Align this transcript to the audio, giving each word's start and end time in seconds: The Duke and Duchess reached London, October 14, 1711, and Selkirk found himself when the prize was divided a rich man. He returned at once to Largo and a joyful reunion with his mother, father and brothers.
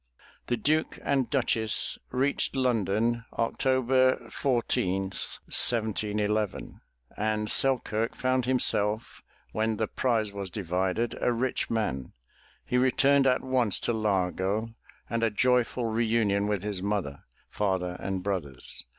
The 0.47 0.57
Duke 0.57 0.97
and 1.03 1.29
Duchess 1.29 1.99
reached 2.09 2.55
London, 2.55 3.23
October 3.33 4.29
14, 4.31 5.03
1711, 5.03 6.81
and 7.15 7.47
Selkirk 7.47 8.15
found 8.15 8.45
himself 8.45 9.21
when 9.51 9.77
the 9.77 9.87
prize 9.87 10.31
was 10.31 10.49
divided 10.49 11.15
a 11.21 11.31
rich 11.31 11.69
man. 11.69 12.13
He 12.65 12.77
returned 12.79 13.27
at 13.27 13.43
once 13.43 13.77
to 13.81 13.93
Largo 13.93 14.73
and 15.07 15.21
a 15.21 15.29
joyful 15.29 15.85
reunion 15.85 16.47
with 16.47 16.63
his 16.63 16.81
mother, 16.81 17.25
father 17.47 17.95
and 17.99 18.23
brothers. 18.23 18.83